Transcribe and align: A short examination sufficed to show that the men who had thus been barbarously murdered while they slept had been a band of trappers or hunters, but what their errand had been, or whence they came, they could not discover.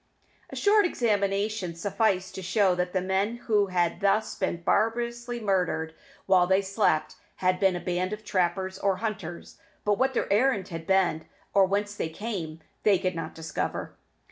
A 0.49 0.55
short 0.55 0.83
examination 0.87 1.75
sufficed 1.75 2.33
to 2.33 2.41
show 2.41 2.73
that 2.73 2.91
the 2.91 3.03
men 3.03 3.35
who 3.45 3.67
had 3.67 3.99
thus 3.99 4.33
been 4.33 4.63
barbarously 4.63 5.39
murdered 5.39 5.93
while 6.25 6.47
they 6.47 6.63
slept 6.63 7.17
had 7.35 7.59
been 7.59 7.75
a 7.75 7.79
band 7.79 8.11
of 8.11 8.25
trappers 8.25 8.79
or 8.79 8.95
hunters, 8.95 9.59
but 9.85 9.99
what 9.99 10.15
their 10.15 10.33
errand 10.33 10.69
had 10.69 10.87
been, 10.87 11.25
or 11.53 11.67
whence 11.67 11.93
they 11.93 12.09
came, 12.09 12.61
they 12.81 12.97
could 12.97 13.13
not 13.13 13.35
discover. 13.35 13.95